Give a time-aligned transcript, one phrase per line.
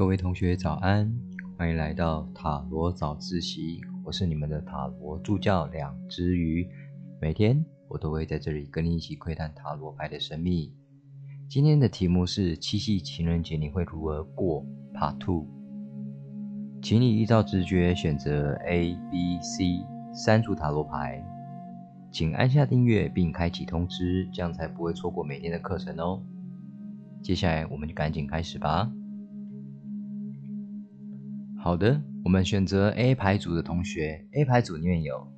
[0.00, 1.14] 各位同学早安，
[1.58, 3.82] 欢迎来到塔罗早自习。
[4.02, 6.66] 我是你们的塔罗助教两只鱼，
[7.20, 10.74] 每天我都会在这里跟你一起窥探塔罗牌的神秘。
[11.50, 14.64] 今天的题目是七夕情人节你会如何过
[14.94, 15.46] ？Part Two，
[16.80, 21.22] 请你依照直觉选择 A、B、C 三组塔罗牌，
[22.10, 26.22] 请按下订阅并开启通知，这样才不会错过每天的课程哦。
[27.20, 28.90] 接下来我们就赶紧开始吧。
[31.62, 35.30] 好的，我们选择 A 牌组的同学，A 牌组里面有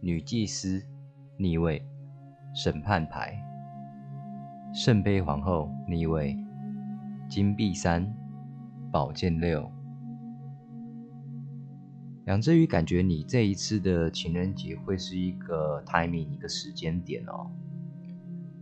[0.00, 0.82] 女祭司
[1.36, 1.84] 逆位、
[2.54, 3.38] 审判牌、
[4.74, 6.34] 圣杯皇后逆位、
[7.28, 8.10] 金币三、
[8.90, 9.70] 宝剑六。
[12.24, 17.50] 两只鱼感觉你这一次的情人节会是一个 timing 一个时间点哦，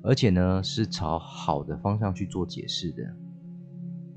[0.03, 3.03] 而且呢是朝好的方向去做解释的。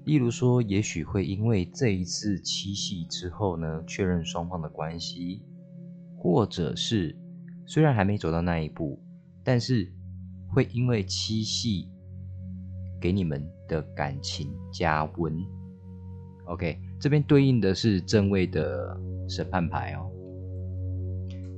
[0.09, 5.43] 例如说，也许会因为这一次七夕之后呢，确认双方的关系，
[6.17, 7.15] 或者是
[7.67, 8.99] 虽然还没走到那一步，
[9.43, 9.93] 但是
[10.47, 11.87] 会因为七夕
[12.99, 15.39] 给你们的感情加温。
[16.45, 20.09] OK，这边对应的是正位的审判牌哦。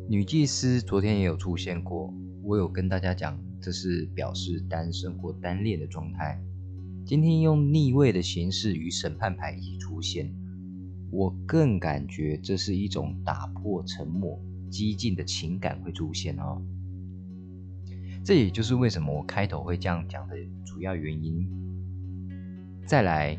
[0.09, 6.38] 女祭司昨天也有出现过，我有跟大家讲，这是表示单身或单恋的状态。
[7.05, 10.33] 今天用逆位的形式与审判牌一起出现，
[11.11, 16.61] 我更感觉这是一种打破沉默、激进的情感会出现哦。
[18.23, 21.45] 这也就是为什么我开头会这样讲的主要原因。
[22.85, 23.38] 再来，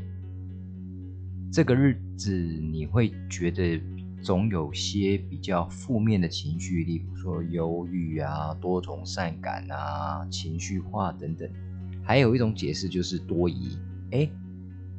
[1.50, 3.80] 这个日子你会觉得
[4.22, 11.48] 总有些比较负面的情绪，例如说忧郁啊、多愁善感啊、情绪化等等。
[12.04, 13.78] 还有一种解释就是多疑，
[14.10, 14.28] 哎，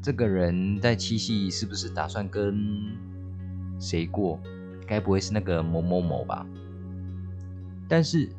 [0.01, 2.57] 这个人在七夕是不是打算跟
[3.79, 4.39] 谁过？
[4.87, 6.45] 该不会是那个某某某吧？
[7.87, 8.29] 但是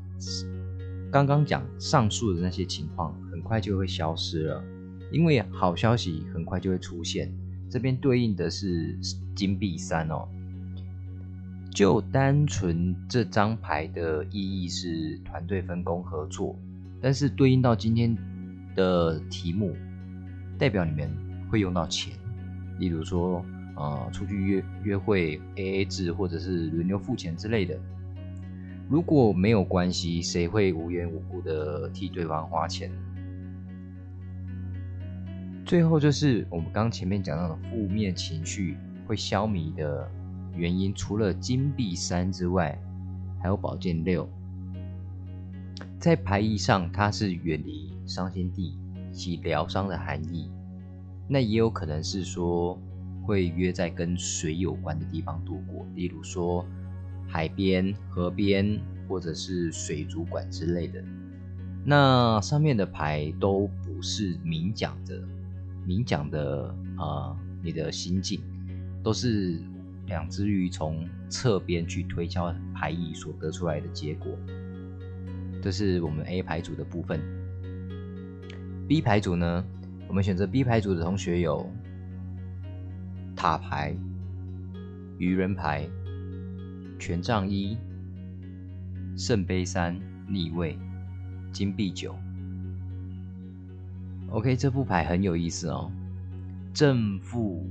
[1.10, 4.64] 刚刚讲上述的那些情况，很快就会消失了，
[5.12, 7.32] 因为好消息很快就会出现。
[7.70, 8.96] 这边对应的是
[9.34, 10.28] 金币三哦，
[11.70, 16.56] 就单纯这张牌的意义是团队分工合作，
[17.00, 18.16] 但是对应到今天。
[18.74, 19.76] 的题目
[20.58, 21.08] 代表你们
[21.50, 22.12] 会用到钱，
[22.78, 23.44] 例如说，
[23.76, 27.78] 呃，出去约约会 A A 制，或者是轮流付钱之类的。
[28.88, 32.90] 如果没有关系，谁会无缘无故的替对方花钱？
[35.64, 40.06] 最后就是我们刚前面讲到的负面情绪会消弭的
[40.54, 42.78] 原因，除了金币三之外，
[43.40, 44.28] 还有宝剑六。
[45.98, 47.93] 在牌意上，它是远离。
[48.06, 48.78] 伤心地
[49.12, 50.50] 及疗伤的含义，
[51.28, 52.78] 那也有可能是说
[53.22, 56.64] 会约在跟水有关的地方度过，例如说
[57.26, 61.02] 海边、河边，或者是水族馆之类的。
[61.84, 65.22] 那上面的牌都不是明讲的，
[65.86, 68.40] 明讲的啊，你的心境
[69.02, 69.60] 都是
[70.06, 74.32] 两只鱼从侧边去推敲牌意所得出来的结果。
[75.62, 77.20] 这是我们 A 牌组的部分。
[78.86, 79.64] B 牌组呢，
[80.06, 81.66] 我们选择 B 牌组的同学有
[83.34, 83.96] 塔牌、
[85.18, 85.88] 愚人牌、
[86.98, 87.78] 权杖一、
[89.16, 90.78] 圣杯三逆位、
[91.50, 92.14] 金币九。
[94.28, 95.90] OK，这副牌很有意思哦，
[96.74, 97.66] 正负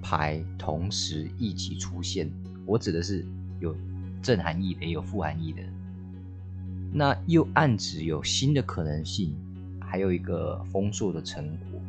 [0.00, 2.30] 牌同时一起出现，
[2.64, 3.26] 我指的是
[3.60, 3.76] 有
[4.22, 5.62] 正含义的，也有负含义的。
[6.96, 9.34] 那又暗指有新的可能性，
[9.80, 11.80] 还有一个丰硕的成果。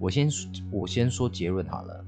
[0.00, 0.30] 我先
[0.70, 2.02] 我先说结论好了。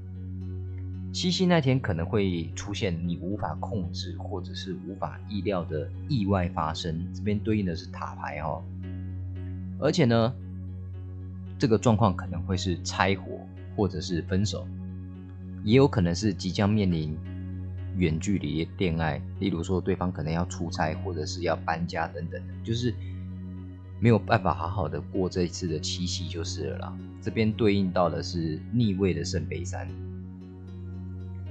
[1.13, 8.63] 七夕那天可能会出现你无法控制或者是无法意料的意外发生，这边对应的是塔牌哦。
[9.77, 10.33] 而且呢，
[11.59, 14.65] 这个状况可能会是拆伙或者是分手，
[15.63, 17.15] 也有可能是即将面临。
[17.97, 22.93] 远距离恋爱，例如说对方可能要出差或者是要搬家等等，就是
[23.99, 26.97] 没有办法好好的过这一次的七夕就是了啦。
[27.21, 29.87] 这边对应到的是逆位的圣杯三，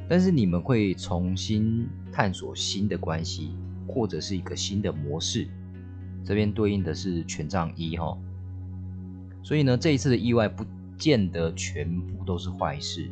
[0.09, 3.55] 但是你们会重新探索新的关系
[3.87, 5.47] 或者是一个新的模式。
[6.25, 8.19] 这边对应的是权杖一哈，
[9.43, 10.65] 所以呢这一次的意外不
[10.99, 13.11] 见得全部都是坏事。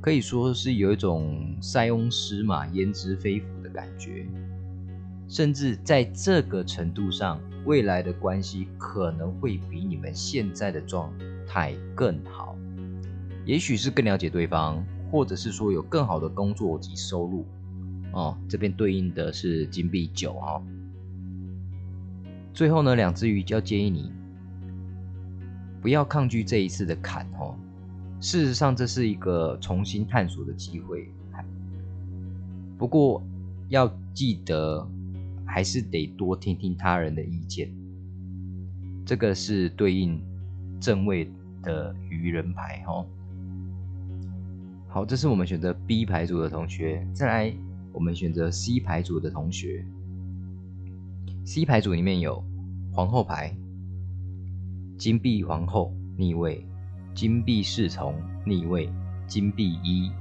[0.00, 4.26] 可以说是有一种塞翁失马焉知非福的感觉，
[5.28, 11.12] 甚至在这个程度上，未来的关系可能会比你们现在的状
[11.46, 12.56] 态更好。
[13.44, 17.44] 也许是更了解对方，或者是说有更好的工作及收入。
[18.12, 20.62] 哦，这边对应的是金币九哈。
[22.54, 24.12] 最后呢，两只鱼就要建议你
[25.82, 27.54] 不要抗拒这一次的坎哦。
[28.20, 31.08] 事实上，这是一个重新探索的机会。
[32.76, 33.22] 不过
[33.68, 34.86] 要记得，
[35.44, 37.72] 还是得多听听他人的意见。
[39.04, 40.20] 这个是对应
[40.78, 41.30] 正位
[41.62, 43.06] 的愚人牌哦。
[44.88, 47.06] 好，这是我们选择 B 牌组的同学。
[47.14, 47.54] 再来，
[47.92, 49.84] 我们选择 C 牌组的同学。
[51.44, 52.44] C 牌组里面有
[52.92, 53.56] 皇后牌、
[54.98, 56.67] 金币皇后逆位、
[57.18, 58.14] 金币侍从
[58.46, 58.88] 逆位、
[59.26, 60.12] 金币一、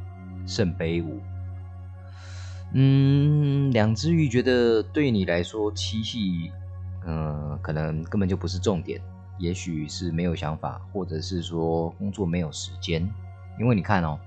[0.47, 1.21] 圣杯五。
[2.73, 6.51] 嗯，两只鱼觉得对你来说七系，
[7.05, 8.99] 嗯，可能根本就不是重点，
[9.37, 13.07] 也许是没有想法，或者是说工作没有时间。
[13.59, 14.19] 因为你看哦，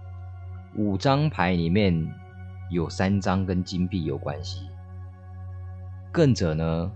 [0.77, 2.09] 五张牌里面
[2.71, 4.69] 有三张跟金币有关系，
[6.13, 6.93] 更者呢，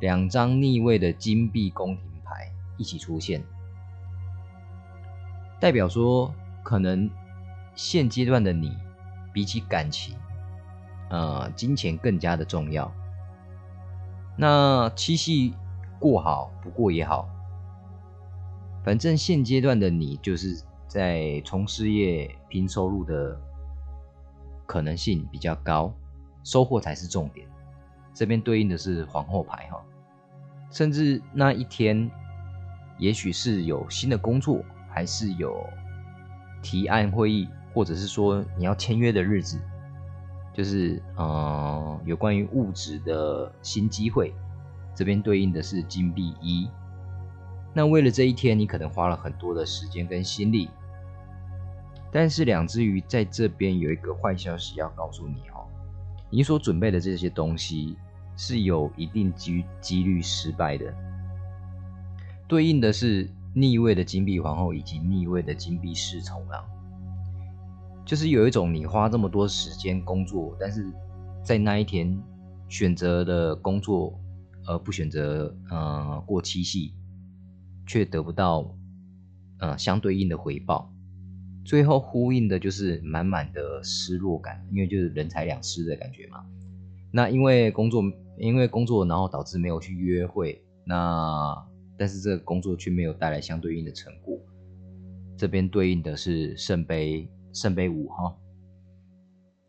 [0.00, 3.44] 两张逆位的金币宫廷牌一起出现，
[5.60, 6.32] 代表说
[6.62, 7.10] 可能
[7.74, 8.76] 现阶段的你
[9.32, 10.14] 比起感情。
[11.10, 12.92] 呃，金钱更加的重要。
[14.36, 15.54] 那七夕
[15.98, 17.26] 过好不过也好，
[18.84, 23.40] 反正现阶段的你就是在从事业、拼收入的
[24.66, 25.92] 可能性比较高，
[26.44, 27.48] 收获才是重点。
[28.12, 29.82] 这边对应的是皇后牌哈，
[30.70, 32.10] 甚至那一天，
[32.98, 35.64] 也许是有新的工作，还是有
[36.62, 39.58] 提案会议，或者是说你要签约的日子。
[40.54, 44.34] 就是呃，有关于物质的新机会，
[44.92, 46.68] 这边对应的是金币一。
[47.72, 50.68] 那为了这一天，你可能花了很多的时间跟心力。
[52.10, 55.62] 但是两只鱼在这边有一个坏消息要告诉你哦，
[56.28, 57.96] 你所准备的这些东西
[58.36, 60.92] 是有一定几几率失败的。
[62.48, 66.64] 对应的是逆位的金币皇后以及逆位的金币侍从啊。
[68.04, 70.90] 就是有一种你花这么多时间工作，但是
[71.44, 72.18] 在那一天
[72.68, 74.18] 选择的工作，
[74.66, 76.94] 而不选择呃过七夕，
[77.86, 78.74] 却得不到
[79.58, 80.90] 呃相对应的回报，
[81.64, 86.46] 最后呼应的就是满满的失落感，因为就是人财两失的感觉嘛。
[87.10, 88.02] 那因为工作，
[88.38, 91.62] 因为工作，然后导致没有去约会，那
[91.98, 94.38] 但是这个工作却没有带来相对应的成果，
[95.36, 97.28] 这边对应的是圣杯。
[97.50, 98.36] 圣杯五哈，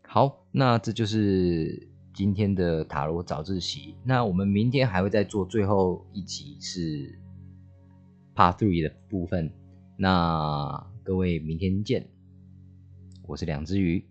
[0.06, 3.96] 好，那这就是今天的塔罗早自习。
[4.04, 7.18] 那我们明天还会再做最后一集是
[8.36, 9.50] Part Three 的部分。
[9.96, 12.06] 那各位明天见，
[13.26, 14.04] 我是两只鱼，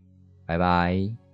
[0.48, 1.28] 拜拜。